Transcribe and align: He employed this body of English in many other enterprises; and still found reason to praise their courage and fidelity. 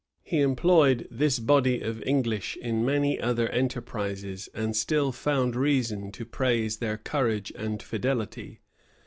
He 0.23 0.41
employed 0.41 1.07
this 1.11 1.37
body 1.37 1.79
of 1.79 2.01
English 2.01 2.57
in 2.57 2.83
many 2.83 3.19
other 3.21 3.47
enterprises; 3.49 4.49
and 4.51 4.75
still 4.75 5.11
found 5.11 5.55
reason 5.55 6.11
to 6.13 6.25
praise 6.25 6.77
their 6.77 6.97
courage 6.97 7.51
and 7.55 7.83
fidelity. 7.83 8.61